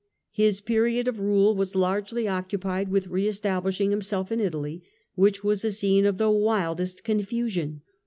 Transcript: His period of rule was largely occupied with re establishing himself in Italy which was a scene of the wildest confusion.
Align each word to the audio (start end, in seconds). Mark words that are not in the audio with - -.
His 0.31 0.61
period 0.61 1.07
of 1.07 1.19
rule 1.19 1.53
was 1.55 1.75
largely 1.75 2.27
occupied 2.27 2.89
with 2.89 3.05
re 3.05 3.27
establishing 3.27 3.91
himself 3.91 4.31
in 4.31 4.39
Italy 4.39 4.81
which 5.13 5.43
was 5.43 5.63
a 5.63 5.71
scene 5.71 6.07
of 6.07 6.17
the 6.17 6.31
wildest 6.31 7.03
confusion. 7.03 7.83